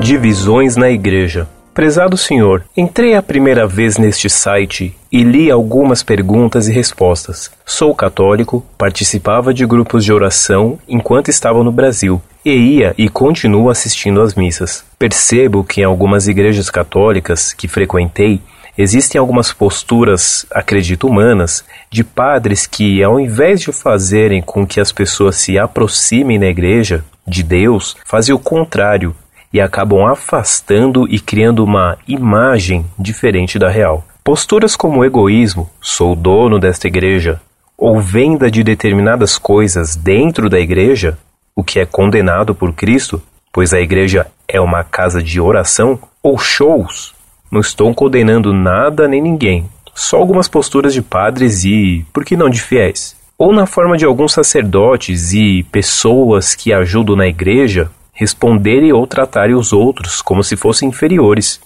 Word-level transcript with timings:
Divisões 0.00 0.76
na 0.76 0.88
Igreja. 0.88 1.46
Prezado 1.74 2.16
senhor, 2.16 2.64
entrei 2.74 3.14
a 3.14 3.22
primeira 3.22 3.66
vez 3.66 3.98
neste 3.98 4.30
site 4.30 4.96
e 5.12 5.22
li 5.22 5.50
algumas 5.50 6.02
perguntas 6.02 6.66
e 6.68 6.72
respostas. 6.72 7.50
Sou 7.66 7.94
católico, 7.94 8.64
participava 8.78 9.52
de 9.52 9.66
grupos 9.66 10.02
de 10.02 10.10
oração 10.10 10.78
enquanto 10.88 11.28
estava 11.28 11.62
no 11.62 11.70
Brasil 11.70 12.20
e 12.42 12.50
ia 12.50 12.94
e 12.96 13.10
continuo 13.10 13.68
assistindo 13.68 14.22
às 14.22 14.34
missas. 14.34 14.82
Percebo 14.98 15.62
que 15.62 15.82
em 15.82 15.84
algumas 15.84 16.26
igrejas 16.26 16.70
católicas 16.70 17.52
que 17.52 17.68
frequentei 17.68 18.40
existem 18.78 19.18
algumas 19.18 19.52
posturas, 19.52 20.46
acredito 20.50 21.06
humanas, 21.06 21.62
de 21.90 22.02
padres 22.02 22.66
que, 22.66 23.02
ao 23.02 23.20
invés 23.20 23.60
de 23.60 23.70
fazerem 23.70 24.40
com 24.40 24.66
que 24.66 24.80
as 24.80 24.92
pessoas 24.92 25.36
se 25.36 25.58
aproximem 25.58 26.40
da 26.40 26.46
igreja, 26.46 27.04
de 27.26 27.42
Deus, 27.42 27.96
fazem 28.04 28.34
o 28.34 28.38
contrário 28.38 29.14
e 29.52 29.60
acabam 29.60 30.06
afastando 30.06 31.06
e 31.08 31.18
criando 31.18 31.64
uma 31.64 31.98
imagem 32.06 32.86
diferente 32.98 33.58
da 33.58 33.68
real. 33.68 34.04
Posturas 34.22 34.76
como 34.76 35.04
egoísmo, 35.04 35.68
sou 35.80 36.14
dono 36.14 36.58
desta 36.58 36.86
igreja, 36.86 37.40
ou 37.76 38.00
venda 38.00 38.50
de 38.50 38.62
determinadas 38.62 39.38
coisas 39.38 39.96
dentro 39.96 40.48
da 40.48 40.60
igreja, 40.60 41.18
o 41.56 41.64
que 41.64 41.80
é 41.80 41.86
condenado 41.86 42.54
por 42.54 42.72
Cristo, 42.72 43.20
pois 43.52 43.72
a 43.72 43.80
igreja 43.80 44.26
é 44.46 44.60
uma 44.60 44.84
casa 44.84 45.22
de 45.22 45.40
oração, 45.40 45.98
ou 46.22 46.38
shows, 46.38 47.14
não 47.50 47.60
estou 47.60 47.92
condenando 47.94 48.52
nada 48.52 49.08
nem 49.08 49.20
ninguém, 49.20 49.68
só 49.94 50.18
algumas 50.18 50.48
posturas 50.48 50.94
de 50.94 51.02
padres 51.02 51.64
e, 51.64 52.06
por 52.12 52.24
que 52.24 52.36
não, 52.36 52.48
de 52.48 52.60
fiéis. 52.60 53.16
Ou 53.36 53.52
na 53.52 53.66
forma 53.66 53.96
de 53.96 54.04
alguns 54.04 54.32
sacerdotes 54.32 55.32
e 55.32 55.62
pessoas 55.72 56.54
que 56.54 56.72
ajudam 56.72 57.16
na 57.16 57.26
igreja 57.26 57.90
responderem 58.20 58.92
ou 58.92 59.06
tratarem 59.06 59.54
os 59.54 59.72
outros 59.72 60.20
como 60.20 60.44
se 60.44 60.54
fossem 60.54 60.90
inferiores. 60.90 61.58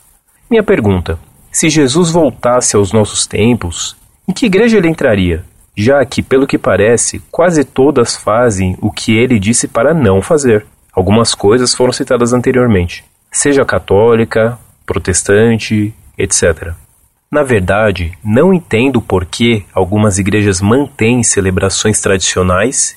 Minha 0.48 0.62
pergunta: 0.62 1.18
se 1.50 1.68
Jesus 1.68 2.12
voltasse 2.12 2.76
aos 2.76 2.92
nossos 2.92 3.26
tempos, 3.26 3.96
em 4.28 4.32
que 4.32 4.46
igreja 4.46 4.78
ele 4.78 4.88
entraria? 4.88 5.44
Já 5.76 6.04
que, 6.06 6.22
pelo 6.22 6.46
que 6.46 6.56
parece, 6.56 7.20
quase 7.32 7.64
todas 7.64 8.14
fazem 8.14 8.78
o 8.80 8.92
que 8.92 9.16
ele 9.16 9.40
disse 9.40 9.66
para 9.66 9.92
não 9.92 10.22
fazer. 10.22 10.64
Algumas 10.92 11.34
coisas 11.34 11.74
foram 11.74 11.92
citadas 11.92 12.32
anteriormente, 12.32 13.04
seja 13.32 13.64
católica, 13.64 14.56
protestante, 14.86 15.92
etc. 16.16 16.72
Na 17.28 17.42
verdade, 17.42 18.16
não 18.24 18.54
entendo 18.54 19.02
por 19.02 19.24
que 19.24 19.64
algumas 19.74 20.20
igrejas 20.20 20.60
mantêm 20.60 21.24
celebrações 21.24 22.00
tradicionais 22.00 22.96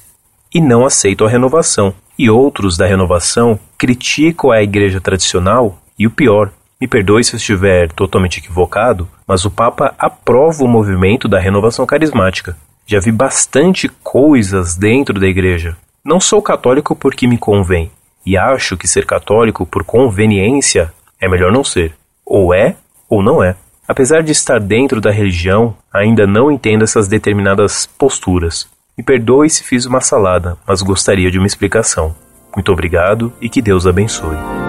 e 0.54 0.62
não 0.62 0.86
aceitam 0.86 1.26
a 1.26 1.30
renovação 1.30 1.96
e 2.18 2.30
outros 2.30 2.78
da 2.78 2.86
renovação 2.86 3.60
criticam 3.78 4.52
a 4.52 4.62
igreja 4.62 5.00
tradicional 5.00 5.78
e 5.98 6.08
o 6.08 6.12
pior, 6.12 6.52
me 6.80 6.88
perdoe 6.88 7.24
se 7.24 7.34
eu 7.34 7.38
estiver 7.38 7.92
totalmente 7.92 8.38
equivocado, 8.38 9.08
mas 9.28 9.46
o 9.46 9.52
Papa 9.52 9.96
aprova 9.98 10.64
o 10.64 10.68
movimento 10.68 11.28
da 11.28 11.40
renovação 11.40 11.86
carismática. 11.86 12.56
Já 12.86 13.00
vi 13.00 13.12
bastante 13.12 13.90
coisas 14.04 14.76
dentro 14.76 15.20
da 15.20 15.28
igreja. 15.28 15.76
Não 16.06 16.20
sou 16.20 16.42
católico 16.42 16.96
porque 16.96 17.28
me 17.28 17.38
convém, 17.38 17.92
e 18.26 18.38
acho 18.38 18.78
que 18.78 18.88
ser 18.88 19.06
católico 19.06 19.66
por 19.66 19.84
conveniência 19.84 20.94
é 21.20 21.28
melhor 21.28 21.52
não 21.52 21.64
ser. 21.64 21.94
Ou 22.26 22.54
é, 22.54 22.76
ou 23.10 23.24
não 23.24 23.44
é. 23.44 23.56
Apesar 23.88 24.22
de 24.22 24.32
estar 24.32 24.60
dentro 24.60 25.02
da 25.02 25.10
religião, 25.10 25.76
ainda 25.94 26.28
não 26.28 26.52
entendo 26.52 26.84
essas 26.84 27.08
determinadas 27.08 27.86
posturas. 27.86 28.70
Me 28.98 29.04
perdoe 29.04 29.48
se 29.48 29.64
fiz 29.64 29.86
uma 29.86 30.02
salada, 30.02 30.58
mas 30.66 30.82
gostaria 30.82 31.30
de 31.30 31.38
uma 31.38 31.46
explicação. 31.46 32.16
Muito 32.56 32.72
obrigado 32.72 33.32
e 33.40 33.48
que 33.48 33.62
Deus 33.62 33.86
abençoe. 33.86 34.67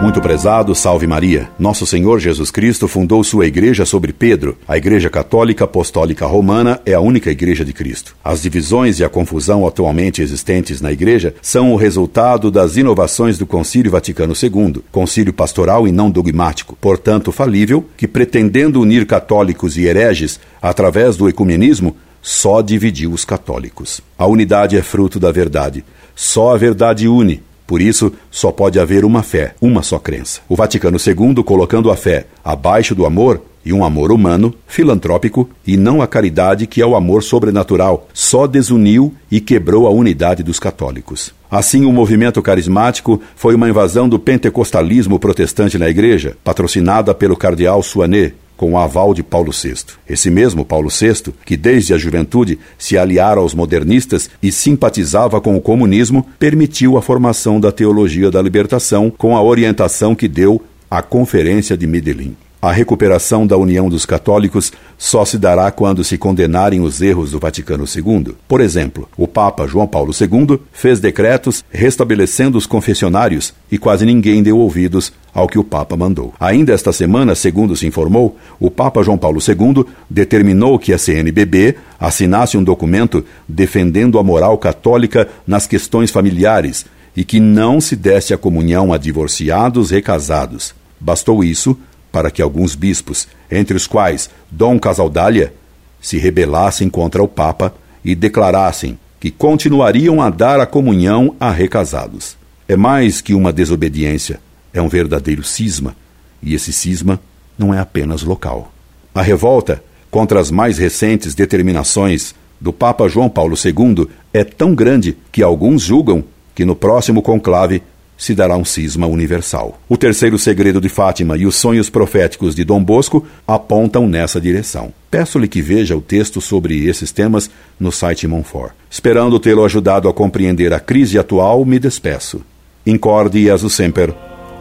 Muito 0.00 0.18
prezado, 0.18 0.74
salve 0.74 1.06
Maria. 1.06 1.50
Nosso 1.58 1.86
Senhor 1.86 2.18
Jesus 2.18 2.50
Cristo 2.50 2.88
fundou 2.88 3.22
sua 3.22 3.46
igreja 3.46 3.84
sobre 3.84 4.14
Pedro. 4.14 4.56
A 4.66 4.78
Igreja 4.78 5.10
Católica 5.10 5.64
Apostólica 5.64 6.24
Romana 6.24 6.80
é 6.86 6.94
a 6.94 7.00
única 7.00 7.30
igreja 7.30 7.66
de 7.66 7.74
Cristo. 7.74 8.16
As 8.24 8.40
divisões 8.40 8.98
e 8.98 9.04
a 9.04 9.10
confusão 9.10 9.66
atualmente 9.66 10.22
existentes 10.22 10.80
na 10.80 10.90
igreja 10.90 11.34
são 11.42 11.70
o 11.70 11.76
resultado 11.76 12.50
das 12.50 12.78
inovações 12.78 13.36
do 13.36 13.44
Concílio 13.46 13.92
Vaticano 13.92 14.32
II, 14.32 14.82
concílio 14.90 15.34
pastoral 15.34 15.86
e 15.86 15.92
não 15.92 16.10
dogmático, 16.10 16.78
portanto 16.80 17.30
falível, 17.30 17.84
que 17.94 18.08
pretendendo 18.08 18.80
unir 18.80 19.04
católicos 19.04 19.76
e 19.76 19.84
hereges 19.84 20.40
através 20.62 21.14
do 21.14 21.28
ecumenismo, 21.28 21.94
só 22.22 22.62
dividiu 22.62 23.12
os 23.12 23.26
católicos. 23.26 24.00
A 24.16 24.26
unidade 24.26 24.78
é 24.78 24.82
fruto 24.82 25.20
da 25.20 25.30
verdade. 25.30 25.84
Só 26.16 26.54
a 26.54 26.56
verdade 26.56 27.06
une 27.06 27.42
por 27.70 27.80
isso, 27.80 28.12
só 28.32 28.50
pode 28.50 28.80
haver 28.80 29.04
uma 29.04 29.22
fé, 29.22 29.54
uma 29.60 29.80
só 29.80 29.96
crença. 29.96 30.40
O 30.48 30.56
Vaticano 30.56 30.98
II, 30.98 31.44
colocando 31.44 31.88
a 31.88 31.94
fé 31.94 32.26
abaixo 32.44 32.96
do 32.96 33.06
amor, 33.06 33.42
e 33.64 33.72
um 33.72 33.84
amor 33.84 34.10
humano, 34.10 34.52
filantrópico, 34.66 35.48
e 35.64 35.76
não 35.76 36.02
a 36.02 36.08
caridade 36.08 36.66
que 36.66 36.82
é 36.82 36.84
o 36.84 36.96
amor 36.96 37.22
sobrenatural, 37.22 38.08
só 38.12 38.48
desuniu 38.48 39.14
e 39.30 39.40
quebrou 39.40 39.86
a 39.86 39.90
unidade 39.90 40.42
dos 40.42 40.58
católicos. 40.58 41.32
Assim, 41.48 41.84
o 41.84 41.92
movimento 41.92 42.42
carismático 42.42 43.22
foi 43.36 43.54
uma 43.54 43.68
invasão 43.68 44.08
do 44.08 44.18
pentecostalismo 44.18 45.20
protestante 45.20 45.78
na 45.78 45.88
igreja, 45.88 46.36
patrocinada 46.42 47.14
pelo 47.14 47.36
cardeal 47.36 47.84
Suanet, 47.84 48.34
com 48.60 48.72
o 48.72 48.78
aval 48.78 49.14
de 49.14 49.22
Paulo 49.22 49.52
VI. 49.52 49.96
Esse 50.06 50.30
mesmo 50.30 50.66
Paulo 50.66 50.90
VI, 50.90 51.32
que 51.46 51.56
desde 51.56 51.94
a 51.94 51.96
juventude 51.96 52.58
se 52.76 52.98
aliara 52.98 53.40
aos 53.40 53.54
modernistas 53.54 54.28
e 54.42 54.52
simpatizava 54.52 55.40
com 55.40 55.56
o 55.56 55.62
comunismo, 55.62 56.26
permitiu 56.38 56.98
a 56.98 57.00
formação 57.00 57.58
da 57.58 57.72
teologia 57.72 58.30
da 58.30 58.42
libertação 58.42 59.08
com 59.08 59.34
a 59.34 59.42
orientação 59.42 60.14
que 60.14 60.28
deu 60.28 60.60
à 60.90 61.00
Conferência 61.00 61.74
de 61.74 61.86
Medellín. 61.86 62.36
A 62.62 62.70
recuperação 62.72 63.46
da 63.46 63.56
união 63.56 63.88
dos 63.88 64.04
católicos 64.04 64.70
só 64.98 65.24
se 65.24 65.38
dará 65.38 65.70
quando 65.70 66.04
se 66.04 66.18
condenarem 66.18 66.82
os 66.82 67.00
erros 67.00 67.30
do 67.30 67.38
Vaticano 67.38 67.84
II. 67.84 68.34
Por 68.46 68.60
exemplo, 68.60 69.08
o 69.16 69.26
Papa 69.26 69.66
João 69.66 69.86
Paulo 69.86 70.12
II 70.12 70.60
fez 70.70 71.00
decretos 71.00 71.64
restabelecendo 71.70 72.58
os 72.58 72.66
confessionários 72.66 73.54
e 73.72 73.78
quase 73.78 74.04
ninguém 74.04 74.42
deu 74.42 74.58
ouvidos 74.58 75.10
ao 75.32 75.48
que 75.48 75.58
o 75.58 75.64
Papa 75.64 75.96
mandou. 75.96 76.34
Ainda 76.38 76.74
esta 76.74 76.92
semana, 76.92 77.34
segundo 77.34 77.74
se 77.74 77.86
informou, 77.86 78.36
o 78.58 78.70
Papa 78.70 79.02
João 79.02 79.16
Paulo 79.16 79.40
II 79.40 79.86
determinou 80.10 80.78
que 80.78 80.92
a 80.92 80.98
CNBB 80.98 81.76
assinasse 81.98 82.58
um 82.58 82.62
documento 82.62 83.24
defendendo 83.48 84.18
a 84.18 84.22
moral 84.22 84.58
católica 84.58 85.26
nas 85.46 85.66
questões 85.66 86.10
familiares 86.10 86.84
e 87.16 87.24
que 87.24 87.40
não 87.40 87.80
se 87.80 87.96
desse 87.96 88.34
a 88.34 88.38
comunhão 88.38 88.92
a 88.92 88.98
divorciados 88.98 89.90
recasados. 89.90 90.74
Bastou 91.00 91.42
isso 91.42 91.74
para 92.10 92.30
que 92.30 92.42
alguns 92.42 92.74
bispos, 92.74 93.28
entre 93.50 93.76
os 93.76 93.86
quais 93.86 94.30
Dom 94.50 94.78
Casaldália, 94.78 95.54
se 96.00 96.18
rebelassem 96.18 96.88
contra 96.88 97.22
o 97.22 97.28
Papa 97.28 97.74
e 98.04 98.14
declarassem 98.14 98.98
que 99.18 99.30
continuariam 99.30 100.22
a 100.22 100.30
dar 100.30 100.60
a 100.60 100.66
comunhão 100.66 101.36
a 101.38 101.50
recasados. 101.50 102.36
É 102.66 102.76
mais 102.76 103.20
que 103.20 103.34
uma 103.34 103.52
desobediência, 103.52 104.40
é 104.72 104.80
um 104.80 104.88
verdadeiro 104.88 105.42
cisma, 105.42 105.94
e 106.42 106.54
esse 106.54 106.72
cisma 106.72 107.20
não 107.58 107.74
é 107.74 107.78
apenas 107.78 108.22
local. 108.22 108.72
A 109.14 109.20
revolta 109.20 109.82
contra 110.10 110.40
as 110.40 110.50
mais 110.50 110.78
recentes 110.78 111.34
determinações 111.34 112.34
do 112.60 112.72
Papa 112.72 113.08
João 113.08 113.28
Paulo 113.28 113.56
II 113.56 114.08
é 114.32 114.44
tão 114.44 114.74
grande 114.74 115.16
que 115.30 115.42
alguns 115.42 115.82
julgam 115.82 116.24
que 116.54 116.64
no 116.64 116.74
próximo 116.74 117.22
conclave 117.22 117.82
se 118.20 118.34
dará 118.34 118.54
um 118.54 118.66
cisma 118.66 119.06
universal. 119.06 119.80
O 119.88 119.96
terceiro 119.96 120.38
segredo 120.38 120.78
de 120.78 120.90
Fátima 120.90 121.38
e 121.38 121.46
os 121.46 121.56
sonhos 121.56 121.88
proféticos 121.88 122.54
de 122.54 122.64
Dom 122.64 122.84
Bosco 122.84 123.26
apontam 123.48 124.06
nessa 124.06 124.38
direção. 124.38 124.92
Peço-lhe 125.10 125.48
que 125.48 125.62
veja 125.62 125.96
o 125.96 126.02
texto 126.02 126.38
sobre 126.38 126.86
esses 126.86 127.10
temas 127.10 127.50
no 127.80 127.90
site 127.90 128.28
Monfort. 128.28 128.72
Esperando 128.90 129.40
tê-lo 129.40 129.64
ajudado 129.64 130.06
a 130.06 130.12
compreender 130.12 130.70
a 130.74 130.78
crise 130.78 131.18
atual, 131.18 131.64
me 131.64 131.78
despeço. 131.78 132.42
Incorde 132.86 133.38
e 133.38 133.50
aso 133.50 133.70
sempre, 133.70 134.12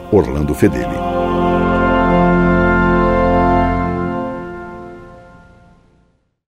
Orlando 0.10 0.56
Fedeli. 0.56 1.08